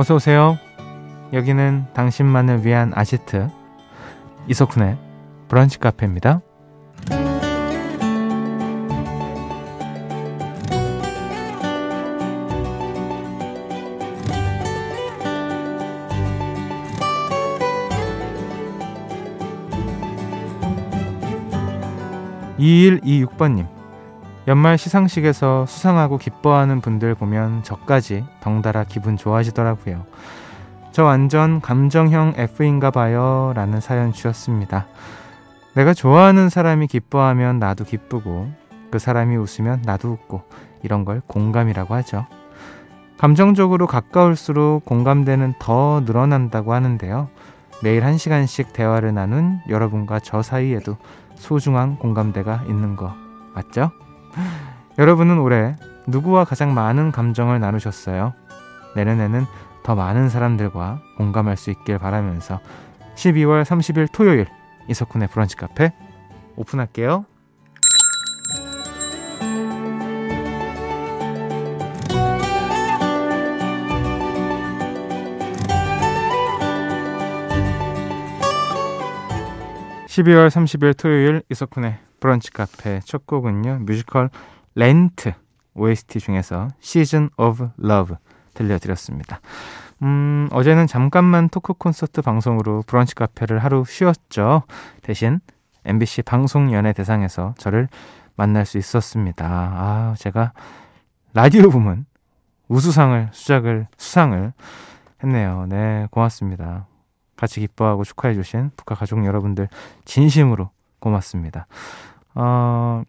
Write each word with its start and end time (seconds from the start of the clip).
어서 0.00 0.14
오세요. 0.14 0.58
여기는 1.34 1.88
당신만을 1.92 2.64
위한 2.64 2.90
아지트 2.94 3.50
이석훈의 4.48 4.96
브런치 5.46 5.78
카페입니다. 5.78 6.40
2126번님. 22.58 23.79
연말 24.50 24.78
시상식에서 24.78 25.64
수상하고 25.66 26.18
기뻐하는 26.18 26.80
분들 26.80 27.14
보면 27.14 27.62
저까지 27.62 28.24
덩달아 28.40 28.82
기분 28.82 29.16
좋아지더라고요. 29.16 30.04
저 30.90 31.04
완전 31.04 31.60
감정형 31.60 32.34
F인가 32.36 32.90
봐요. 32.90 33.52
라는 33.54 33.80
사연 33.80 34.12
주셨습니다. 34.12 34.88
내가 35.76 35.94
좋아하는 35.94 36.48
사람이 36.48 36.88
기뻐하면 36.88 37.60
나도 37.60 37.84
기쁘고 37.84 38.50
그 38.90 38.98
사람이 38.98 39.36
웃으면 39.36 39.82
나도 39.84 40.10
웃고 40.10 40.42
이런 40.82 41.04
걸 41.04 41.22
공감이라고 41.28 41.94
하죠. 41.94 42.26
감정적으로 43.18 43.86
가까울수록 43.86 44.84
공감대는 44.84 45.54
더 45.60 46.02
늘어난다고 46.04 46.74
하는데요. 46.74 47.28
매일 47.84 48.04
한 48.04 48.18
시간씩 48.18 48.72
대화를 48.72 49.14
나눈 49.14 49.60
여러분과 49.68 50.18
저 50.18 50.42
사이에도 50.42 50.96
소중한 51.36 51.98
공감대가 51.98 52.64
있는 52.66 52.96
거 52.96 53.14
맞죠? 53.54 53.92
여러분은 54.98 55.38
올해 55.38 55.76
누구와 56.06 56.44
가장 56.44 56.74
많은 56.74 57.12
감정을 57.12 57.60
나누셨어요? 57.60 58.34
내년에는 58.96 59.46
더 59.82 59.94
많은 59.94 60.28
사람들과 60.28 61.00
공감할 61.16 61.56
수 61.56 61.70
있길 61.70 61.98
바라면서 61.98 62.60
12월 63.14 63.64
30일 63.64 64.08
토요일 64.12 64.46
이석훈의 64.88 65.28
브런치 65.28 65.56
카페 65.56 65.92
오픈할게요. 66.56 67.24
12월 80.10 80.48
30일 80.48 80.96
토요일 80.98 81.40
이석훈의 81.50 81.96
브런치 82.18 82.50
카페 82.50 82.98
첫 83.04 83.26
곡은요. 83.26 83.78
뮤지컬 83.86 84.28
렌트 84.74 85.34
OST 85.74 86.18
중에서 86.18 86.66
Season 86.82 87.30
of 87.36 87.68
Love 87.80 88.16
들려드렸습니다. 88.54 89.40
음, 90.02 90.48
어제는 90.50 90.88
잠깐만 90.88 91.48
토크 91.48 91.74
콘서트 91.74 92.22
방송으로 92.22 92.82
브런치 92.88 93.14
카페를 93.14 93.60
하루 93.60 93.84
쉬었죠. 93.86 94.64
대신 95.02 95.38
MBC 95.84 96.22
방송 96.22 96.72
연예 96.72 96.92
대상에서 96.92 97.54
저를 97.56 97.86
만날 98.34 98.66
수 98.66 98.78
있었습니다. 98.78 99.46
아, 99.46 100.14
제가 100.18 100.52
라디오 101.34 101.70
부문 101.70 102.04
우수상을 102.66 103.28
수작을 103.30 103.86
수상을 103.96 104.52
했네요. 105.22 105.66
네, 105.68 106.08
고맙습니다. 106.10 106.89
같이 107.40 107.60
기뻐하고 107.60 108.04
축하해 108.04 108.34
주신 108.34 108.70
북한 108.76 108.96
가족 108.96 109.24
여러분들 109.24 109.68
진심으로 110.04 110.70
고맙습니다. 110.98 111.66
어, 112.34 113.02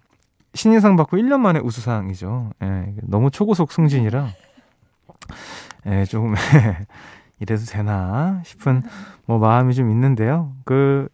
신인상 0.53 0.95
받고 0.95 1.17
1년 1.17 1.39
만에 1.39 1.59
우수상이죠. 1.59 2.51
예, 2.63 2.95
너무 3.03 3.29
초고속 3.29 3.71
승진이라 3.71 4.29
예, 5.87 6.05
조금 6.05 6.33
이래도 7.39 7.65
되나 7.65 8.41
싶은 8.45 8.83
뭐 9.25 9.37
마음이 9.39 9.73
좀 9.73 9.91
있는데요. 9.91 10.53
그 10.65 11.09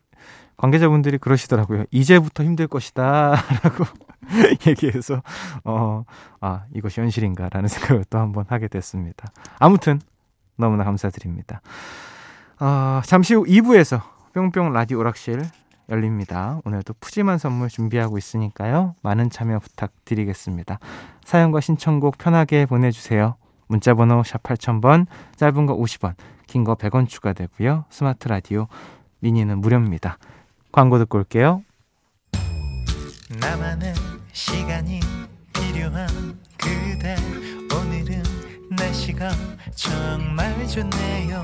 관계자분들이 0.57 1.17
그러시더라고요. 1.17 1.85
이제부터 1.91 2.43
힘들 2.43 2.67
것이다라고 2.67 3.85
얘기해서 4.67 5.21
어, 5.63 6.03
아, 6.41 6.65
이것이 6.73 7.01
현실인가라는 7.01 7.67
생각을 7.67 8.05
또 8.09 8.17
한번 8.17 8.45
하게 8.47 8.67
됐습니다. 8.67 9.27
아무튼 9.59 10.01
너무나 10.55 10.83
감사드립니다. 10.83 11.61
어, 12.59 13.01
잠시 13.05 13.33
후 13.35 13.43
2부에서 13.45 14.01
뿅뿅 14.33 14.73
라디오 14.73 14.99
오락실 14.99 15.43
열립니다. 15.89 16.59
오늘도 16.65 16.95
푸짐한 16.99 17.37
선물 17.37 17.69
준비하고 17.69 18.17
있으니까요. 18.17 18.95
많은 19.01 19.29
참여 19.29 19.59
부탁드리겠습니다. 19.59 20.79
사연과 21.23 21.61
신청곡 21.61 22.17
편하게 22.17 22.65
보내주세요. 22.65 23.35
문자번호 23.67 24.23
샵 24.23 24.43
8000번, 24.43 25.05
짧은 25.35 25.65
거 25.65 25.77
50원, 25.77 26.15
긴 26.47 26.63
거 26.63 26.75
100원 26.75 27.07
추가되고요. 27.07 27.85
스마트 27.89 28.27
라디오 28.27 28.67
미니는 29.19 29.59
무료입니다. 29.59 30.17
광고 30.71 30.97
듣고 30.99 31.19
올게요. 31.19 31.63
나만의 33.39 33.93
시간이 34.31 34.99
필요한 35.53 36.07
그대 36.57 37.15
오늘은 37.73 38.23
날씨가 38.71 39.29
정말 39.75 40.67
좋네요. 40.67 41.43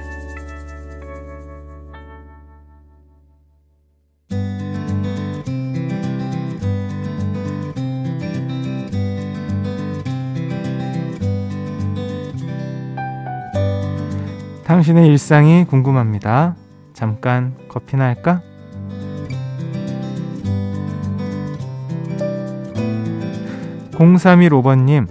당신의 14.71 15.05
일상이 15.05 15.65
궁금합니다. 15.65 16.55
잠깐 16.93 17.57
커피나 17.67 18.05
할까? 18.05 18.41
공삼일 23.97 24.51
5번님 24.51 25.09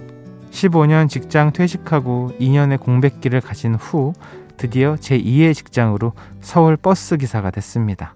15년 0.49 1.07
직장 1.07 1.53
퇴직하고 1.53 2.31
2년의 2.39 2.79
공백기를 2.79 3.39
가진 3.39 3.75
후 3.75 4.13
드디어 4.57 4.95
제2의 4.95 5.53
직장으로 5.53 6.13
서울 6.39 6.75
버스 6.75 7.17
기사가 7.17 7.51
됐습니다. 7.51 8.15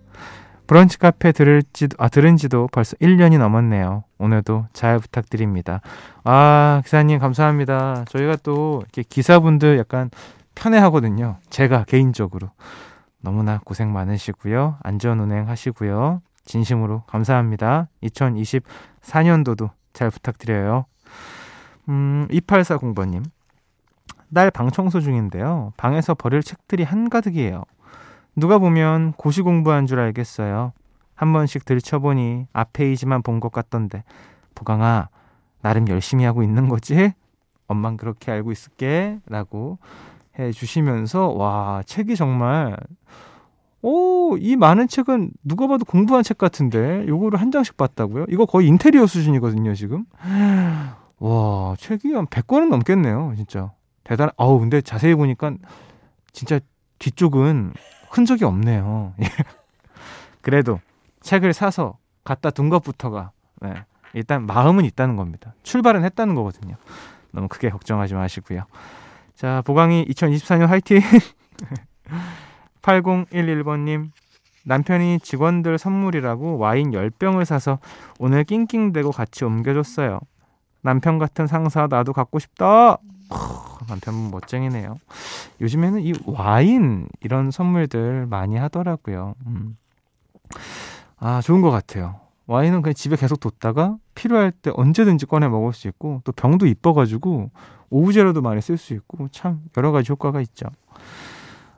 브런치 0.66 0.98
카페 0.98 1.32
들을지도, 1.32 1.96
아, 2.00 2.10
들은 2.10 2.38
지도 2.38 2.68
벌써 2.72 2.98
1년이 2.98 3.38
넘었네요. 3.38 4.04
오늘도 4.18 4.66
잘 4.74 4.98
부탁드립니다. 4.98 5.82
아, 6.24 6.82
기사님 6.84 7.20
감사합니다. 7.20 8.06
저희가 8.10 8.38
또 8.42 8.82
이렇게 8.82 9.04
기사분들 9.08 9.78
약간 9.78 10.10
편해하거든요. 10.56 11.38
제가 11.50 11.84
개인적으로. 11.86 12.50
너무나 13.22 13.60
고생 13.64 13.92
많으시고요. 13.94 14.78
안전 14.84 15.20
운행 15.20 15.48
하시고요. 15.50 16.22
진심으로 16.46 17.04
감사합니다. 17.08 17.88
2024년도도 18.04 19.70
잘 19.94 20.10
부탁드려요. 20.10 20.86
음, 21.90 22.28
2840번님. 22.30 23.24
딸 24.34 24.52
방 24.52 24.70
청소 24.70 25.00
중인데요. 25.00 25.72
방에서 25.78 26.14
버릴 26.14 26.44
책들이 26.44 26.84
한가득이에요. 26.84 27.64
누가 28.36 28.58
보면 28.58 29.14
고시 29.14 29.42
공부한 29.42 29.86
줄 29.86 30.00
알겠어요. 30.00 30.74
한 31.16 31.32
번씩 31.34 31.64
들춰보니 31.64 32.48
앞 32.52 32.74
페이지만 32.74 33.22
본 33.22 33.40
것 33.40 33.52
같던데. 33.52 34.04
보강아, 34.56 35.08
나름 35.62 35.88
열심히 35.88 36.26
하고 36.26 36.44
있는 36.44 36.68
거지? 36.68 37.14
엄만 37.68 37.96
그렇게 37.98 38.32
알고 38.32 38.52
있을게. 38.52 39.20
라고 39.28 39.80
해 40.40 40.52
주시면서 40.52 41.30
와 41.30 41.84
책이 41.86 42.16
정말 42.16 42.76
오, 43.88 44.36
이 44.38 44.56
많은 44.56 44.88
책은 44.88 45.30
누가 45.44 45.68
봐도 45.68 45.86
공부한 45.86 46.24
책 46.24 46.40
같은데 46.40 47.06
요거를 47.08 47.40
한 47.40 47.52
장씩 47.52 47.78
봤다고요? 47.78 48.26
이거 48.30 48.48
거의 48.48 48.68
인테리어 48.68 49.06
수준이거든요, 49.06 49.76
지금. 49.76 50.06
와, 51.20 51.76
책이 51.78 52.12
한 52.16 52.26
100권은 52.26 52.70
넘겠네요, 52.70 53.34
진짜. 53.36 53.74
대단, 54.04 54.32
아우, 54.38 54.60
근데 54.60 54.82
자세히 54.82 55.14
보니까 55.14 55.54
진짜 56.32 56.60
뒤쪽은 56.98 57.74
흔적이 58.10 58.46
없네요. 58.46 59.14
예. 59.22 59.28
그래도 60.42 60.80
책을 61.22 61.54
사서 61.54 62.00
갖다 62.24 62.50
둔 62.50 62.70
것부터가, 62.70 63.30
네, 63.62 63.86
일단 64.14 64.48
마음은 64.48 64.84
있다는 64.86 65.16
겁니다. 65.16 65.54
출발은 65.62 66.04
했다는 66.06 66.34
거거든요. 66.34 66.76
너무 67.30 67.48
크게 67.48 67.70
걱정하지 67.70 68.16
마시고요. 68.16 68.64
자, 69.36 69.62
보강이 69.66 70.06
2024년 70.06 70.68
화이팅! 70.68 71.02
8011번님, 72.82 74.12
남편이 74.64 75.20
직원들 75.20 75.78
선물이라고 75.78 76.58
와인 76.58 76.92
10병을 76.92 77.44
사서 77.44 77.80
오늘 78.18 78.46
낑낑대고 78.46 79.12
같이 79.12 79.44
옮겨줬어요. 79.44 80.20
남편 80.82 81.18
같은 81.18 81.48
상사 81.48 81.88
나도 81.88 82.14
갖고 82.14 82.40
싶다. 82.40 82.98
남편분 83.90 84.32
멋쟁이네요. 84.32 84.96
요즘에는 85.60 86.02
이 86.02 86.14
와인 86.26 87.10
이런 87.20 87.52
선물들 87.52 88.28
많이 88.28 88.56
하더라고요. 88.56 89.36
음. 89.48 89.78
아 91.18 91.42
좋은 91.42 91.62
것 91.62 91.72
같아요. 91.72 92.22
와인은 92.48 92.82
그냥 92.82 92.94
집에 92.94 93.16
계속 93.16 93.40
뒀다가 93.40 93.98
필요할 94.16 94.52
때 94.52 94.72
언제든지 94.74 95.26
꺼내 95.26 95.48
먹을 95.48 95.74
수 95.74 95.88
있고 95.88 96.22
또 96.24 96.32
병도 96.32 96.66
이뻐가지고 96.66 97.52
오브제로도 97.90 98.42
많이 98.42 98.62
쓸 98.62 98.78
수 98.78 98.94
있고 98.94 99.28
참 99.30 99.62
여러 99.78 99.92
가지 99.92 100.12
효과가 100.12 100.42
있죠. 100.42 100.68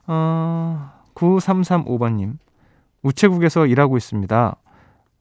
어, 0.05 0.91
9335번님 1.15 2.37
우체국에서 3.03 3.65
일하고 3.65 3.97
있습니다. 3.97 4.55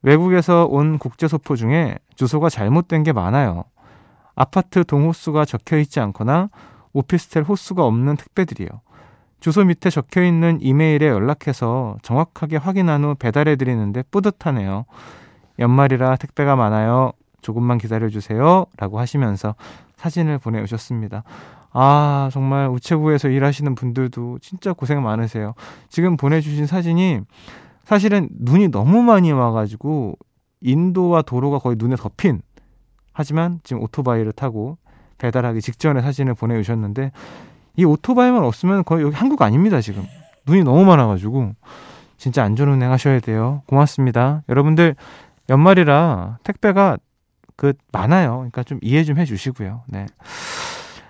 외국에서 0.02 0.66
온 0.66 0.98
국제 0.98 1.26
소포 1.26 1.56
중에 1.56 1.96
주소가 2.14 2.48
잘못된 2.48 3.02
게 3.02 3.12
많아요. 3.12 3.64
아파트 4.34 4.84
동호수가 4.84 5.44
적혀 5.46 5.78
있지 5.78 5.98
않거나 5.98 6.50
오피스텔 6.92 7.42
호수가 7.42 7.84
없는 7.84 8.16
택배들이요. 8.16 8.69
주소 9.40 9.64
밑에 9.64 9.90
적혀 9.90 10.24
있는 10.24 10.58
이메일에 10.60 11.08
연락해서 11.08 11.96
정확하게 12.02 12.56
확인한 12.56 13.04
후 13.04 13.14
배달해 13.14 13.56
드리는데 13.56 14.02
뿌듯하네요. 14.10 14.86
연말이라 15.58 16.17
택배가 16.17 16.56
많아요. 16.56 17.12
조금만 17.43 17.79
기다려 17.79 18.08
주세요. 18.08 18.67
라고 18.76 18.99
하시면서 18.99 19.55
사진을 19.97 20.38
보내오셨습니다. 20.38 21.23
아, 21.73 22.31
정말 22.32 22.69
우체국에서 22.69 23.29
일하시는 23.29 23.75
분들도 23.75 24.38
진짜 24.41 24.73
고생 24.73 25.03
많으세요. 25.03 25.55
지금 25.88 26.17
보내주신 26.17 26.67
사진이 26.67 27.20
사실은 27.85 28.29
눈이 28.32 28.69
너무 28.69 29.03
많이 29.03 29.31
와가지고 29.31 30.17
인도와 30.61 31.23
도로가 31.23 31.58
거의 31.61 31.76
눈에 31.79 31.97
덮인 31.97 32.43
하지만 33.12 33.61
지금 33.62 33.82
오토바이를 33.82 34.32
타고 34.32 34.76
배달하기 35.19 35.61
직전에 35.61 36.03
사진을 36.03 36.35
보내주셨는데 36.35 37.12
이 37.76 37.85
오토바이만 37.85 38.43
없으면 38.43 38.85
거의 38.85 39.05
여기 39.05 39.14
한국 39.14 39.41
아닙니다 39.43 39.81
지금 39.81 40.05
눈이 40.47 40.64
너무 40.64 40.85
많아가지고 40.85 41.53
진짜 42.17 42.43
안전운행 42.43 42.91
하셔야 42.91 43.20
돼요 43.20 43.62
고맙습니다 43.67 44.43
여러분들 44.49 44.97
연말이라 45.48 46.38
택배가 46.43 46.98
그 47.56 47.72
많아요. 47.93 48.37
그러니까 48.37 48.62
좀 48.62 48.78
이해 48.82 49.04
좀 49.04 49.19
해주시고요. 49.19 49.84
네. 49.88 50.06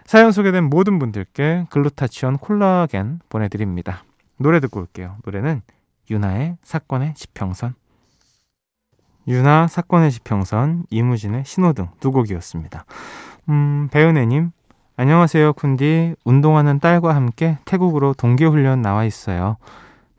사연 0.04 0.30
소개된 0.30 0.64
모든 0.64 0.98
분들께 0.98 1.66
글루타치온 1.70 2.38
콜라겐 2.38 3.20
보내드립니다. 3.28 4.04
노래 4.38 4.60
듣고 4.60 4.80
올게요. 4.80 5.16
노래는 5.24 5.62
유나의 6.10 6.56
사건의 6.62 7.14
지평선. 7.14 7.74
유나 9.28 9.66
사건의 9.66 10.12
지평선 10.12 10.84
이무진의 10.90 11.44
신호등 11.44 11.88
두 11.98 12.12
곡이었습니다. 12.12 12.84
음 13.48 13.88
배은혜님 13.90 14.52
안녕하세요, 14.98 15.52
쿤디. 15.54 16.14
운동하는 16.24 16.78
딸과 16.78 17.14
함께 17.14 17.58
태국으로 17.64 18.14
동계훈련 18.14 18.80
나와 18.82 19.04
있어요. 19.04 19.56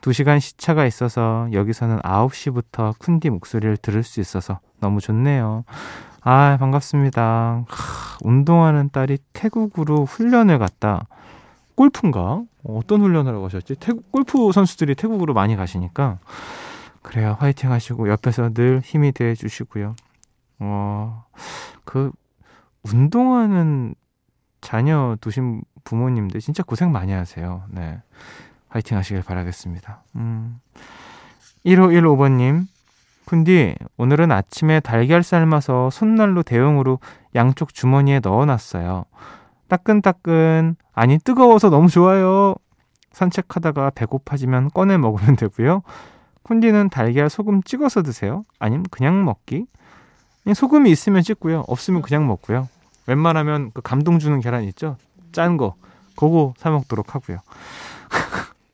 2시간 0.01 0.39
시차가 0.39 0.85
있어서 0.85 1.47
여기서는 1.51 1.99
9시부터 1.99 2.97
쿤디 2.97 3.29
목소리를 3.29 3.77
들을 3.77 4.03
수 4.03 4.19
있어서 4.19 4.59
너무 4.79 4.99
좋네요. 4.99 5.63
아, 6.21 6.57
반갑습니다. 6.59 7.65
하, 7.67 8.17
운동하는 8.23 8.89
딸이 8.89 9.17
태국으로 9.33 10.05
훈련을 10.05 10.59
갔다. 10.59 11.07
골프인가? 11.75 12.43
어떤 12.63 13.01
훈련을 13.01 13.41
가셨지? 13.41 13.75
태국, 13.75 14.11
골프 14.11 14.51
선수들이 14.51 14.95
태국으로 14.95 15.33
많이 15.33 15.55
가시니까. 15.55 16.19
그래요. 17.01 17.37
화이팅 17.39 17.71
하시고, 17.71 18.09
옆에서 18.09 18.49
늘 18.53 18.81
힘이 18.83 19.11
돼 19.11 19.35
주시고요. 19.35 19.95
어, 20.59 21.25
그, 21.85 22.11
운동하는 22.83 23.95
자녀 24.61 25.15
두신 25.21 25.61
부모님들 25.83 26.41
진짜 26.41 26.63
고생 26.63 26.91
많이 26.91 27.13
하세요. 27.13 27.63
네. 27.69 28.01
화이팅 28.69 28.97
하시길 28.97 29.23
바라겠습니다. 29.23 30.03
음. 30.15 30.59
1515번님, 31.65 32.65
쿤디, 33.25 33.75
오늘은 33.97 34.31
아침에 34.31 34.79
달걀 34.79 35.23
삶아서 35.23 35.89
손난로 35.89 36.43
대용으로 36.43 36.99
양쪽 37.35 37.73
주머니에 37.73 38.19
넣어 38.21 38.45
놨어요. 38.45 39.05
따끈따끈, 39.67 40.75
아니, 40.93 41.17
뜨거워서 41.19 41.69
너무 41.69 41.89
좋아요. 41.89 42.55
산책하다가 43.11 43.91
배고파지면 43.91 44.69
꺼내 44.69 44.97
먹으면 44.97 45.35
되고요. 45.35 45.81
쿤디는 46.43 46.89
달걀 46.89 47.29
소금 47.29 47.63
찍어서 47.63 48.01
드세요? 48.01 48.45
아니면 48.59 48.85
그냥 48.89 49.25
먹기? 49.25 49.65
소금이 50.53 50.89
있으면 50.91 51.21
찍고요. 51.21 51.65
없으면 51.67 52.01
그냥 52.01 52.25
먹고요. 52.27 52.69
웬만하면 53.07 53.71
그 53.73 53.81
감동 53.81 54.19
주는 54.19 54.39
계란 54.39 54.63
있죠? 54.65 54.95
짠 55.33 55.57
거. 55.57 55.75
그거 56.15 56.53
사 56.57 56.69
먹도록 56.69 57.15
하고요. 57.15 57.39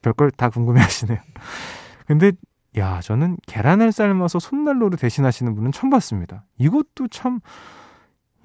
별걸 0.03 0.31
다 0.31 0.49
궁금해 0.49 0.81
하시네요. 0.81 1.17
근데 2.05 2.31
야, 2.77 3.01
저는 3.01 3.37
계란을 3.47 3.91
삶아서 3.91 4.39
손난로를 4.39 4.97
대신하시는 4.97 5.55
분은 5.55 5.71
처음 5.71 5.89
봤습니다. 5.89 6.43
이것도 6.57 7.07
참 7.09 7.39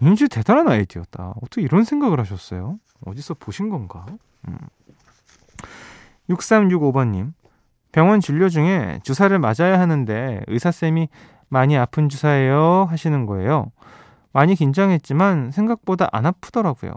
인지 0.01 0.29
대단한 0.29 0.69
아이디어다. 0.69 1.35
어떻게 1.43 1.63
이런 1.63 1.85
생각을 1.85 2.21
하셨어요? 2.21 2.79
어디서 3.05 3.35
보신 3.35 3.69
건가? 3.69 4.07
음. 4.49 4.57
6365번님. 6.31 7.33
병원 7.91 8.21
진료 8.21 8.49
중에 8.49 9.01
주사를 9.03 9.37
맞아야 9.39 9.81
하는데 9.81 10.43
의사쌤이 10.47 11.09
많이 11.49 11.77
아픈 11.77 12.09
주사예요 12.09 12.87
하시는 12.89 13.27
거예요. 13.27 13.73
많이 14.33 14.55
긴장했지만 14.55 15.51
생각보다 15.53 16.07
안 16.13 16.27
아프더라고요. 16.27 16.93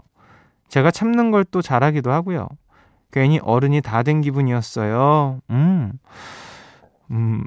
제가 0.68 0.90
참는 0.90 1.30
걸 1.30 1.44
또 1.50 1.62
잘하기도 1.62 2.12
하고요. 2.12 2.46
괜히 3.12 3.38
어른이 3.40 3.80
다 3.82 4.02
된 4.02 4.20
기분이었어요. 4.20 5.40
음. 5.50 5.92
음. 7.10 7.44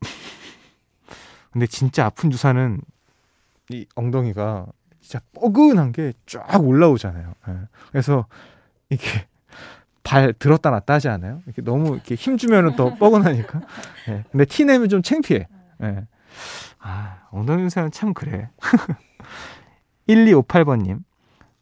근데 1.52 1.66
진짜 1.66 2.06
아픈 2.06 2.30
주사는 2.30 2.80
이 3.70 3.86
엉덩이가 3.94 4.66
진짜 5.00 5.20
뻐근한 5.34 5.92
게 5.92 6.12
쫙 6.26 6.62
올라오잖아요. 6.62 7.32
네. 7.48 7.54
그래서 7.90 8.26
이게 8.90 9.26
발 10.04 10.32
들었다 10.34 10.70
놨다 10.70 10.94
하지 10.94 11.08
않아요? 11.08 11.42
이렇게 11.46 11.62
너무 11.62 11.94
이렇게 11.94 12.14
힘 12.14 12.36
주면은 12.36 12.76
더 12.76 12.94
뻐근하니까. 12.94 13.60
네. 14.08 14.24
근데 14.30 14.44
티 14.44 14.64
내면 14.64 14.88
좀 14.88 15.02
창피해. 15.02 15.48
네. 15.78 16.04
아, 16.78 17.22
엉덩이 17.30 17.62
주사는 17.64 17.90
참 17.90 18.12
그래. 18.14 18.50
1258번님. 20.08 21.00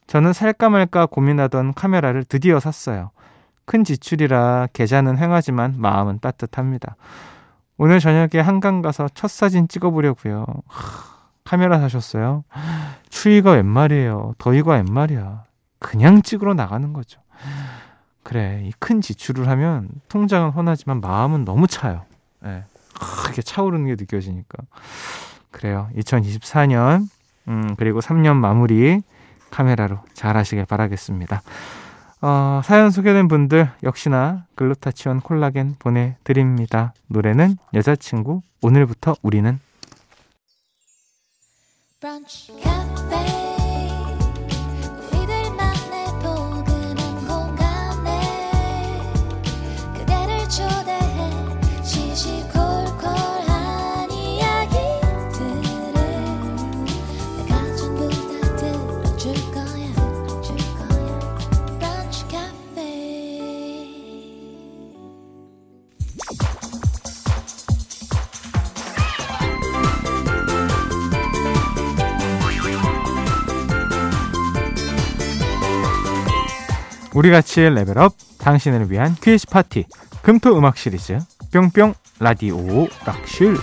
저는 0.06 0.32
살까 0.34 0.68
말까 0.68 1.06
고민하던 1.06 1.72
카메라를 1.74 2.24
드디어 2.24 2.60
샀어요. 2.60 3.10
큰 3.66 3.84
지출이라 3.84 4.68
계좌는 4.72 5.18
횡하지만 5.18 5.74
마음은 5.78 6.18
따뜻합니다. 6.20 6.96
오늘 7.76 7.98
저녁에 7.98 8.40
한강 8.42 8.82
가서 8.82 9.08
첫 9.14 9.30
사진 9.30 9.66
찍어보려고요. 9.68 10.44
하, 10.66 11.04
카메라 11.44 11.78
사셨어요? 11.80 12.44
추위가 13.10 13.52
웬 13.52 13.66
말이에요. 13.66 14.34
더위가 14.38 14.74
웬 14.74 14.84
말이야. 14.90 15.44
그냥 15.78 16.22
찍으러 16.22 16.54
나가는 16.54 16.92
거죠. 16.92 17.20
그래, 18.22 18.62
이 18.64 18.72
큰 18.78 19.00
지출을 19.00 19.48
하면 19.48 19.88
통장은 20.08 20.50
훤하지만 20.50 21.00
마음은 21.00 21.44
너무 21.44 21.66
차요. 21.66 22.04
네. 22.40 22.64
크게 22.98 23.42
차오르는 23.42 23.86
게 23.86 23.96
느껴지니까. 23.98 24.62
그래요. 25.50 25.88
2024년 25.96 27.08
음, 27.48 27.74
그리고 27.76 28.00
3년 28.00 28.36
마무리 28.36 29.02
카메라로 29.50 29.98
잘 30.14 30.36
하시길 30.36 30.64
바라겠습니다. 30.64 31.42
어, 32.26 32.62
사연 32.64 32.90
소개된 32.90 33.28
분들 33.28 33.70
역시나 33.82 34.46
글루타치온 34.54 35.20
콜라겐 35.20 35.76
보내드립니다. 35.78 36.94
노래는 37.08 37.58
여자친구 37.74 38.40
오늘부터 38.62 39.14
우리는 39.20 39.60
브런치, 42.00 42.52
우리 77.14 77.30
같이 77.30 77.60
레벨업 77.60 78.12
당신을 78.38 78.90
위한 78.90 79.14
퀴즈 79.14 79.46
파티 79.46 79.86
금토 80.22 80.58
음악 80.58 80.76
시리즈 80.76 81.18
뿅뿅 81.52 81.94
라디오 82.18 82.58
락실 83.06 83.56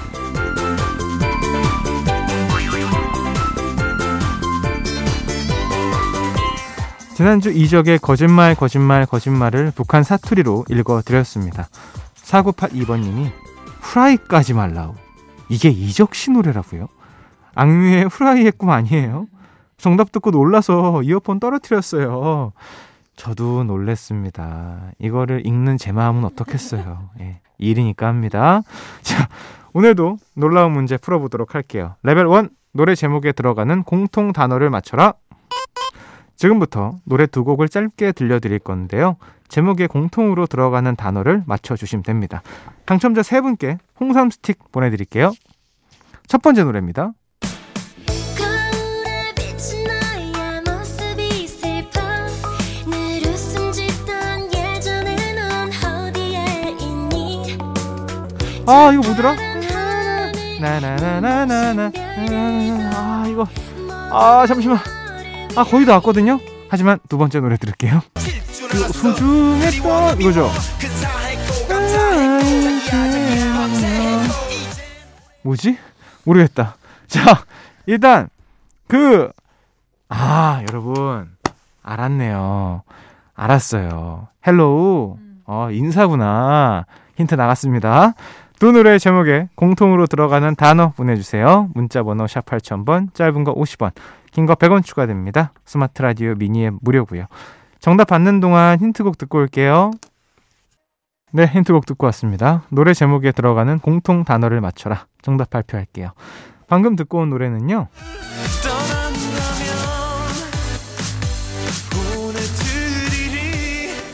지난주 7.13 7.51
이적의 7.51 7.99
거짓말 7.99 8.55
거짓말 8.55 9.05
거짓말을 9.05 9.73
북한 9.75 10.01
사투리로 10.01 10.65
읽어드렸습니다. 10.69 11.67
4982번님이 12.15 13.31
후라이까지 13.81 14.53
말라오. 14.53 14.95
이게 15.49 15.69
이적 15.69 16.15
씨 16.15 16.31
노래라고요? 16.31 16.87
악뮤의 17.53 18.05
후라이의 18.05 18.53
꿈 18.53 18.69
아니에요? 18.69 19.27
정답 19.77 20.11
듣고 20.11 20.31
놀라서 20.31 21.03
이어폰 21.03 21.39
떨어뜨렸어요. 21.39 22.53
저도 23.21 23.63
놀랬습니다. 23.65 24.93
이거를 24.97 25.45
읽는 25.45 25.77
제 25.77 25.91
마음은 25.91 26.25
어떻겠어요. 26.25 27.11
예, 27.19 27.39
일이니까 27.59 28.07
합니다. 28.07 28.63
자, 29.03 29.29
오늘도 29.73 30.17
놀라운 30.33 30.71
문제 30.71 30.97
풀어보도록 30.97 31.53
할게요. 31.53 31.93
레벨 32.01 32.25
1 32.25 32.49
노래 32.71 32.95
제목에 32.95 33.31
들어가는 33.31 33.83
공통 33.83 34.33
단어를 34.33 34.71
맞춰라. 34.71 35.13
지금부터 36.35 36.97
노래 37.05 37.27
두 37.27 37.43
곡을 37.43 37.69
짧게 37.69 38.13
들려드릴 38.13 38.57
건데요. 38.57 39.17
제목에 39.49 39.85
공통으로 39.85 40.47
들어가는 40.47 40.95
단어를 40.95 41.43
맞춰주시면 41.45 42.01
됩니다. 42.01 42.41
당첨자 42.85 43.21
세 43.21 43.39
분께 43.39 43.77
홍삼 43.99 44.31
스틱 44.31 44.71
보내드릴게요. 44.71 45.31
첫 46.25 46.41
번째 46.41 46.63
노래입니다. 46.63 47.11
아 58.67 58.91
이거 58.93 59.01
뭐더라? 59.03 59.35
나나나나나나 60.59 61.91
아 62.93 63.25
이거 63.27 63.47
아 64.11 64.45
잠시만 64.47 64.77
아 65.55 65.63
거의 65.63 65.85
다 65.85 65.93
왔거든요. 65.93 66.39
하지만 66.69 66.99
두 67.09 67.17
번째 67.17 67.39
노래 67.39 67.57
들을게요. 67.57 68.01
그 68.69 68.77
소중했던 68.93 70.21
이거죠. 70.21 70.49
뭐지? 75.43 75.77
모르겠다. 76.23 76.75
자 77.07 77.43
일단 77.85 78.29
그 78.87 79.31
아 80.13 80.61
여러분 80.67 81.29
알았네요. 81.83 82.83
알았어요. 83.33 84.27
Hello 84.45 85.17
어 85.45 85.69
인사구나. 85.71 86.85
힌트 87.15 87.35
나갔습니다. 87.35 88.13
두 88.61 88.71
노래 88.71 88.99
제목에 88.99 89.49
공통으로 89.55 90.05
들어가는 90.05 90.53
단어 90.53 90.91
보내주세요. 90.91 91.71
문자 91.73 92.03
번호 92.03 92.27
샵 92.27 92.45
8000번, 92.45 93.11
짧은 93.15 93.43
거 93.43 93.55
50원, 93.55 93.89
긴 94.29 94.45
거 94.45 94.53
100원 94.53 94.85
추가됩니다. 94.85 95.51
스마트 95.65 96.03
라디오 96.03 96.35
미니앱 96.35 96.75
무료고요. 96.79 97.25
정답 97.79 98.09
받는 98.09 98.39
동안 98.39 98.77
힌트곡 98.77 99.17
듣고 99.17 99.39
올게요. 99.39 99.89
네, 101.31 101.47
힌트곡 101.47 101.87
듣고 101.87 102.05
왔습니다. 102.05 102.61
노래 102.69 102.93
제목에 102.93 103.31
들어가는 103.31 103.79
공통 103.79 104.23
단어를 104.25 104.61
맞춰라. 104.61 105.07
정답 105.23 105.49
발표할게요. 105.49 106.11
방금 106.67 106.95
듣고 106.95 107.17
온 107.17 107.31
노래는요. 107.31 107.87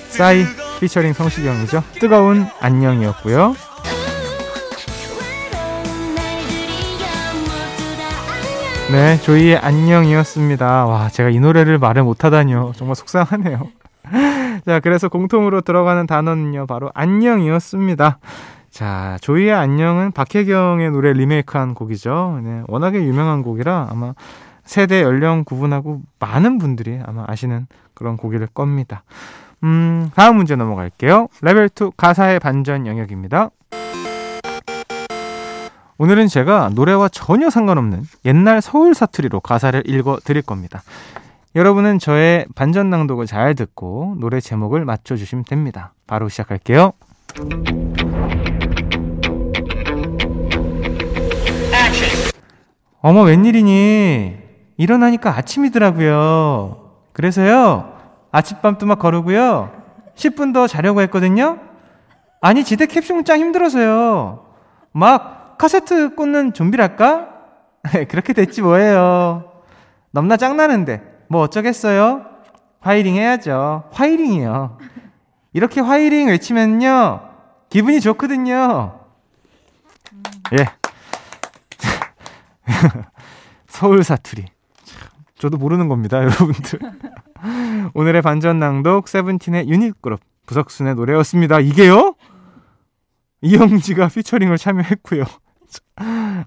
싸이 0.09 0.45
피처링 0.79 1.11
성시경이죠. 1.11 1.83
뜨거운 1.99 2.45
안녕이었고요. 2.61 3.66
네, 8.89 9.17
조이의 9.17 9.57
안녕이었습니다. 9.57 10.85
와, 10.85 11.09
제가 11.09 11.29
이 11.29 11.41
노래를 11.41 11.77
말을 11.77 12.03
못하다니요. 12.03 12.71
정말 12.77 12.95
속상하네요. 12.95 13.67
자, 14.65 14.79
그래서 14.79 15.09
공통으로 15.09 15.59
들어가는 15.59 16.07
단어는요, 16.07 16.67
바로 16.67 16.89
안녕이었습니다. 16.93 18.19
자, 18.69 19.17
조이의 19.19 19.51
안녕은 19.51 20.13
박혜경의 20.13 20.91
노래 20.91 21.11
리메이크한 21.11 21.73
곡이죠. 21.73 22.39
네, 22.41 22.63
워낙에 22.67 23.03
유명한 23.03 23.41
곡이라 23.41 23.87
아마 23.91 24.13
세대 24.63 25.03
연령 25.03 25.43
구분하고 25.43 26.01
많은 26.19 26.57
분들이 26.57 26.99
아마 27.05 27.25
아시는 27.27 27.67
그런 27.93 28.15
곡일 28.15 28.47
겁니다. 28.47 29.03
음, 29.63 30.11
다음 30.15 30.37
문제 30.37 30.55
넘어갈게요. 30.55 31.27
레벨 31.41 31.69
2 31.69 31.91
가사의 31.97 32.39
반전 32.39 32.87
영역입니다. 32.87 33.49
오늘은 35.99 36.27
제가 36.27 36.69
노래와 36.75 37.09
전혀 37.09 37.49
상관없는 37.49 38.03
옛날 38.25 38.61
서울 38.61 38.93
사투리로 38.93 39.39
가사를 39.39 39.83
읽어 39.89 40.17
드릴 40.23 40.43
겁니다. 40.43 40.83
여러분은 41.55 41.97
저의 41.97 42.45
반전 42.53 42.91
낭독을 42.91 43.25
잘 43.25 43.55
듣고 43.55 44.15
노래 44.19 44.39
제목을 44.39 44.85
맞춰 44.85 45.15
주시면 45.15 45.45
됩니다. 45.45 45.93
바로 46.05 46.29
시작할게요. 46.29 46.93
어머 53.01 53.23
웬일이니? 53.23 54.37
일어나니까 54.77 55.35
아침이더라고요. 55.35 56.91
그래서요. 57.11 57.93
아침밤 58.31 58.77
또막 58.77 58.99
거르고요. 58.99 59.71
10분 60.15 60.53
더 60.53 60.67
자려고 60.67 61.01
했거든요. 61.01 61.57
아니 62.39 62.63
지대 62.63 62.85
캡슐 62.85 63.23
짱 63.23 63.39
힘들어서요. 63.39 64.45
막 64.91 65.36
카세트 65.57 66.15
꽂는 66.15 66.53
좀비랄까? 66.53 67.29
그렇게 68.09 68.33
됐지 68.33 68.61
뭐예요. 68.61 69.51
넘나 70.11 70.37
짱나는데 70.37 71.01
뭐 71.29 71.41
어쩌겠어요? 71.41 72.25
화이링 72.79 73.15
해야죠. 73.15 73.89
화이링이요. 73.91 74.77
이렇게 75.53 75.81
화이링 75.81 76.27
외치면요 76.27 77.21
기분이 77.69 77.99
좋거든요. 78.01 78.99
예. 80.53 80.65
서울 83.67 84.03
사투리. 84.03 84.45
참, 84.83 85.09
저도 85.37 85.57
모르는 85.57 85.87
겁니다, 85.87 86.17
여러분들. 86.17 86.79
오늘의 87.93 88.21
반전 88.21 88.59
낭독 88.59 89.07
세븐틴의 89.07 89.67
유닛그룹 89.69 90.19
부석순의 90.45 90.95
노래였습니다. 90.95 91.59
이게요? 91.59 92.15
이영지가 93.41 94.07
피처링을 94.07 94.57
참여했고요. 94.57 95.25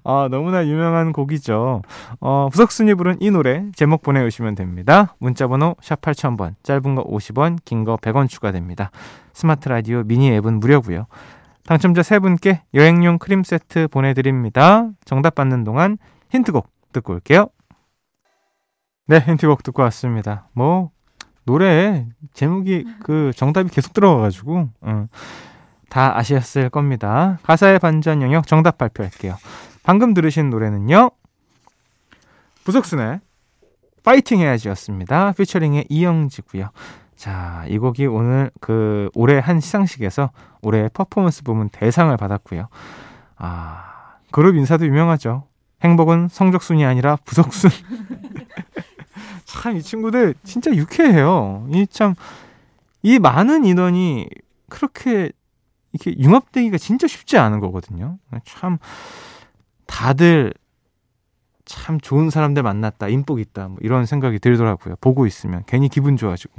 아, 0.03 0.27
너무나 0.31 0.65
유명한 0.65 1.11
곡이죠. 1.13 1.81
어, 2.19 2.49
부석순이 2.51 2.93
부른 2.95 3.17
이 3.21 3.31
노래 3.31 3.65
제목 3.75 4.01
보내주시면 4.01 4.55
됩니다. 4.55 5.15
문자번호 5.19 5.75
샵 5.81 6.01
8000번, 6.01 6.55
짧은 6.63 6.95
거 6.95 7.03
50원, 7.03 7.57
긴 7.65 7.83
거 7.83 7.97
100원 7.97 8.29
추가됩니다. 8.29 8.91
스마트 9.33 9.69
라디오 9.69 10.03
미니 10.03 10.31
앱은 10.33 10.59
무료고요. 10.59 11.07
당첨자 11.65 12.03
세 12.03 12.19
분께 12.19 12.63
여행용 12.73 13.17
크림 13.17 13.43
세트 13.43 13.87
보내드립니다. 13.89 14.89
정답 15.05 15.35
받는 15.35 15.63
동안 15.63 15.97
힌트곡 16.29 16.67
듣고 16.91 17.13
올게요. 17.13 17.47
네, 19.07 19.19
힌트곡 19.19 19.63
듣고 19.63 19.81
왔습니다. 19.83 20.47
뭐 20.53 20.89
노래 21.45 22.07
제목이 22.33 22.85
그 23.03 23.31
정답이 23.35 23.69
계속 23.69 23.93
들어가가지고 23.93 24.69
어, 24.81 25.07
다 25.89 26.17
아셨을 26.17 26.69
겁니다. 26.69 27.39
가사의 27.43 27.79
반전 27.79 28.21
영역 28.21 28.47
정답 28.47 28.77
발표할게요. 28.77 29.35
방금 29.83 30.13
들으신 30.13 30.49
노래는요. 30.49 31.11
부석순의 32.63 33.19
파이팅 34.03 34.39
해야지였습니다. 34.39 35.33
피처링의 35.33 35.85
이영지고요. 35.89 36.69
자, 37.15 37.65
이 37.67 37.77
곡이 37.77 38.07
오늘 38.07 38.51
그 38.61 39.09
올해 39.13 39.37
한 39.39 39.59
시상식에서 39.59 40.31
올해 40.61 40.89
퍼포먼스 40.89 41.43
부문 41.43 41.69
대상을 41.69 42.15
받았고요. 42.17 42.67
아, 43.37 44.15
그룹 44.31 44.55
인사도 44.55 44.85
유명하죠. 44.85 45.43
행복은 45.83 46.29
성적순이 46.29 46.85
아니라 46.85 47.15
부석순. 47.25 47.69
참 49.45 49.75
이 49.75 49.81
친구들 49.81 50.33
진짜 50.43 50.73
유쾌해요. 50.73 51.67
이 51.71 51.85
참이 51.85 53.19
많은 53.21 53.65
인원이 53.65 54.27
그렇게 54.69 55.31
이렇게 55.91 56.17
융합되기가 56.17 56.77
진짜 56.77 57.05
쉽지 57.07 57.37
않은 57.37 57.59
거거든요. 57.59 58.17
참 58.45 58.77
다들 59.91 60.53
참 61.65 61.99
좋은 61.99 62.29
사람들 62.29 62.63
만났다, 62.63 63.09
인복 63.09 63.39
있다, 63.39 63.67
뭐 63.67 63.77
이런 63.81 64.05
생각이 64.05 64.39
들더라고요. 64.39 64.95
보고 65.01 65.27
있으면 65.27 65.63
괜히 65.67 65.89
기분 65.89 66.15
좋아지고. 66.17 66.53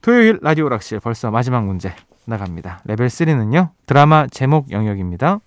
토요일 0.00 0.38
라디오 0.42 0.68
락실 0.68 1.00
벌써 1.00 1.30
마지막 1.30 1.64
문제 1.64 1.94
나갑니다. 2.24 2.80
레벨 2.86 3.06
3는요 3.08 3.70
드라마 3.86 4.26
제목 4.26 4.70
영역입니다. 4.70 5.40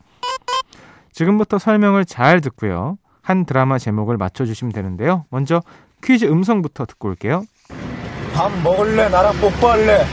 지금부터 1.12 1.58
설명을 1.58 2.06
잘 2.06 2.42
듣고요. 2.42 2.98
한 3.22 3.46
드라마 3.46 3.80
제목을 3.80 4.18
맞춰주시면 4.18 4.72
되는데요. 4.72 5.26
먼저 5.30 5.62
퀴즈 6.04 6.26
음성부터 6.26 6.86
듣고 6.86 7.10
올게요. 7.10 7.44
밥 8.34 8.52
먹을래? 8.62 9.10
나랑 9.10 9.36
뽀뽀할래? 9.42 10.06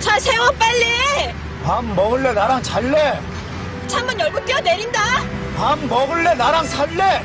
차 0.00 0.18
세워 0.18 0.50
빨리! 0.58 1.34
밥 1.62 1.84
먹을래? 1.84 2.32
나랑 2.32 2.62
잘래? 2.62 3.20
창문 3.86 4.18
열고 4.18 4.44
뛰어내린다! 4.46 5.37
밥 5.58 5.76
먹을래? 5.86 6.34
나랑 6.34 6.64
살래? 6.66 7.20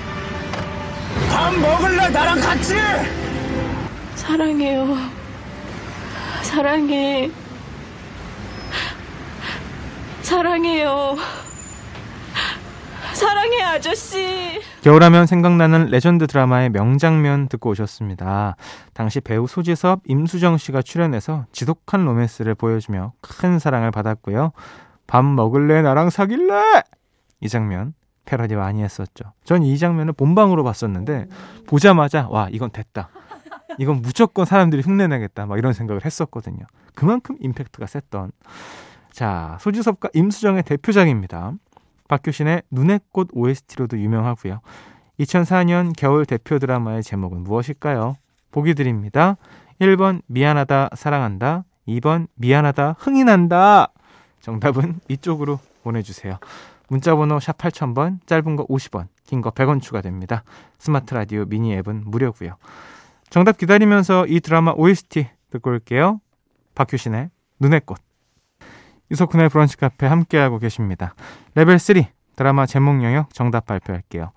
밥 1.30 1.54
먹을래? 1.54 2.10
나랑 2.10 2.42
같이? 2.42 2.74
사랑해요. 4.16 4.98
사랑해. 6.42 7.30
사랑해요. 10.24 11.16
사랑해, 13.14 13.62
아저씨. 13.62 14.60
겨울하면 14.82 15.28
생각나는 15.28 15.86
레전드 15.86 16.26
드라마의 16.26 16.72
명장면 16.72 17.50
듣고 17.50 17.70
오셨습니다. 17.70 18.56
당시 18.94 19.22
배우 19.22 19.46
소지섭, 19.46 20.02
임수정 20.08 20.58
씨가 20.58 20.82
출연해서 20.82 21.46
지독한 21.52 22.04
로맨스를 22.04 22.56
보여주며 22.56 23.14
큰 23.22 23.60
사랑을 23.60 23.92
받았고요. 23.92 24.54
밥 25.06 25.24
먹을래? 25.24 25.84
나랑 25.84 26.10
사귈래? 26.10 26.82
이 27.40 27.48
장면 27.48 27.94
패러디 28.26 28.56
많이 28.56 28.82
했었죠. 28.84 29.34
전 29.44 29.64
이 29.64 29.78
장면을 29.78 30.14
본방으로 30.14 30.64
봤었는데 30.64 31.28
보자마자 31.68 32.28
와 32.30 32.48
이건 32.52 32.72
됐다. 32.72 33.10
이건 33.80 34.02
무조건 34.02 34.46
사람들이 34.46 34.82
흉내내겠다. 34.84 35.46
막 35.46 35.58
이런 35.58 35.74
생각을 35.74 36.06
했었거든요. 36.06 36.66
그만큼 36.96 37.38
임팩트가 37.40 37.86
셌던 37.88 38.32
자 39.12 39.58
소지섭과 39.62 40.10
임수정의 40.14 40.64
대표작입니다. 40.64 41.54
박효신의 42.08 42.64
눈의 42.72 43.00
꽃 43.12 43.30
OST로도 43.34 43.98
유명하고요. 44.00 44.60
2004년 45.20 45.94
겨울 45.98 46.26
대표 46.26 46.60
드라마의 46.60 47.04
제목은 47.04 47.44
무엇일까요? 47.44 48.16
보기 48.52 48.74
드립니다. 48.76 49.38
1번 49.82 50.22
미안하다 50.28 50.90
사랑한다 50.96 51.66
2번 51.88 52.28
미안하다 52.36 52.96
흥이 53.00 53.24
난다 53.24 53.88
정답은 54.42 55.00
이쪽으로 55.08 55.60
보내주세요. 55.84 56.38
문자번호 56.90 57.40
샵 57.40 57.58
8000번 57.58 58.20
짧은 58.26 58.56
거 58.56 58.66
50원 58.68 59.08
긴 59.26 59.42
거 59.42 59.52
100원 59.52 59.82
추가됩니다. 59.82 60.44
스마트 60.78 61.14
라디오 61.14 61.46
미니 61.46 61.74
앱은 61.76 62.04
무료고요. 62.06 62.56
정답 63.30 63.58
기다리면서 63.58 64.26
이 64.28 64.40
드라마 64.40 64.74
OST 64.76 65.28
듣고 65.50 65.72
올게요. 65.72 66.20
박효신의 66.76 67.30
눈의 67.60 67.82
꽃 67.86 67.98
이석훈의 69.12 69.50
브런치 69.50 69.78
카페 69.78 70.08
함께하고 70.08 70.60
계십니다. 70.60 71.14
레벨 71.56 71.80
3 71.80 72.04
드라마 72.36 72.66
제목 72.66 73.04
영역 73.04 73.34
정답 73.34 73.66
발표할게요. 73.66 74.32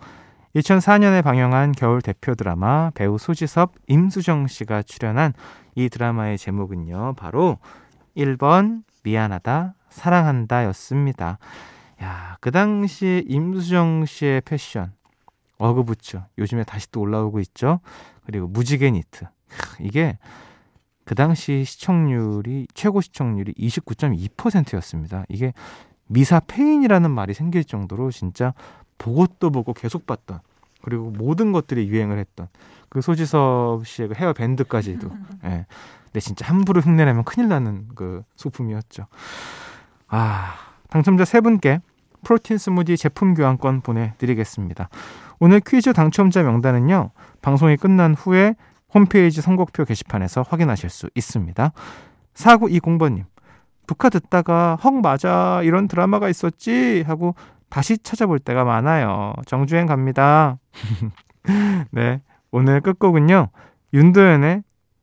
2004년에 0.54 1.22
방영한 1.22 1.72
겨울 1.72 2.00
대표 2.00 2.34
드라마 2.34 2.90
배우 2.94 3.18
소지섭, 3.18 3.72
임수정 3.88 4.46
씨가 4.46 4.82
출연한 4.82 5.34
이 5.74 5.88
드라마의 5.88 6.38
제목은요. 6.38 7.14
바로 7.16 7.58
1번 8.16 8.82
미안하다 9.02 9.74
사랑한다 9.90 10.64
였습니다. 10.66 11.38
야, 12.02 12.36
그 12.40 12.50
당시 12.50 13.24
임수정 13.28 14.04
씨의 14.06 14.42
패션 14.42 14.92
어그부츠 15.58 16.20
요즘에 16.38 16.64
다시 16.64 16.90
또 16.90 17.00
올라오고 17.00 17.40
있죠. 17.40 17.80
그리고 18.24 18.46
무지개 18.46 18.90
니트. 18.90 19.26
크, 19.48 19.82
이게 19.82 20.18
그 21.04 21.14
당시 21.14 21.64
시청률이 21.64 22.66
최고 22.74 23.00
시청률이 23.00 23.54
29.2%였습니다. 23.54 25.24
이게 25.28 25.52
미사 26.08 26.40
폐인이라는 26.40 27.10
말이 27.10 27.32
생길 27.32 27.64
정도로 27.64 28.10
진짜 28.10 28.54
보고 28.98 29.26
또 29.38 29.50
보고 29.50 29.72
계속 29.72 30.06
봤던 30.06 30.40
그리고 30.82 31.10
모든 31.10 31.52
것들이 31.52 31.88
유행을 31.88 32.18
했던 32.18 32.48
그 32.88 33.00
소지섭 33.00 33.86
씨의 33.86 34.08
그 34.08 34.14
헤어 34.16 34.32
밴드까지도 34.32 35.10
예. 35.44 35.66
근데 36.04 36.20
진짜 36.20 36.46
함부로 36.46 36.80
흉내내면 36.80 37.24
큰일 37.24 37.48
나는 37.48 37.88
그 37.94 38.22
소품이었죠. 38.36 39.06
아 40.08 40.54
당첨자 40.88 41.24
세 41.24 41.40
분께 41.40 41.80
프로틴 42.22 42.58
스무디 42.58 42.96
제품 42.96 43.34
교환권 43.34 43.82
보내드리겠습니다. 43.82 44.88
오늘 45.38 45.60
퀴즈 45.60 45.92
당첨자 45.92 46.42
명단은요 46.42 47.10
방송이 47.42 47.76
끝난 47.76 48.14
후에 48.14 48.54
홈페이지 48.92 49.40
선곡표 49.40 49.84
게시판에서 49.84 50.42
확인하실 50.42 50.90
수 50.90 51.10
있습니다. 51.14 51.72
4920번님 52.34 53.24
북카 53.86 54.10
듣다가 54.10 54.76
헉 54.82 55.00
맞아 55.00 55.60
이런 55.62 55.86
드라마가 55.88 56.28
있었지 56.28 57.04
하고 57.06 57.34
다시 57.68 57.98
찾아볼 57.98 58.38
때가 58.38 58.64
많아요. 58.64 59.34
정주행 59.46 59.86
갑니다. 59.86 60.58
네 61.92 62.22
오늘 62.50 62.80
끝곡은요 62.80 63.50
윤도현의 63.92 64.62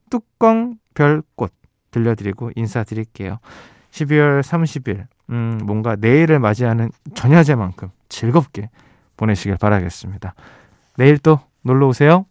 뚜껑 0.10 0.76
별꽃 0.94 1.54
들려드리고 1.92 2.52
인사드릴게요. 2.56 3.40
12월 3.92 4.42
30일 4.42 5.06
음, 5.34 5.60
뭔가 5.64 5.96
내일을 5.96 6.40
맞이하는 6.40 6.92
전야제만큼 7.16 7.90
즐겁게 8.08 8.70
보내시길 9.18 9.58
바라겠습니다. 9.58 10.36
내일 10.98 11.18
또 11.18 11.40
놀러 11.64 11.88
오세요. 11.88 12.26